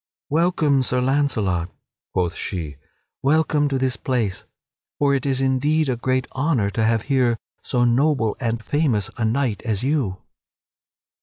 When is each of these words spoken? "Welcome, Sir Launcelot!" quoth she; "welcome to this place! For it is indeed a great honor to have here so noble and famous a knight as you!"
"Welcome, 0.31 0.81
Sir 0.81 0.99
Launcelot!" 0.99 1.69
quoth 2.11 2.33
she; 2.33 2.77
"welcome 3.21 3.67
to 3.69 3.77
this 3.77 3.97
place! 3.97 4.45
For 4.97 5.13
it 5.13 5.27
is 5.27 5.41
indeed 5.41 5.89
a 5.89 5.95
great 5.95 6.25
honor 6.31 6.71
to 6.71 6.83
have 6.83 7.03
here 7.03 7.37
so 7.61 7.85
noble 7.85 8.35
and 8.39 8.63
famous 8.63 9.11
a 9.17 9.25
knight 9.25 9.61
as 9.61 9.83
you!" 9.83 10.17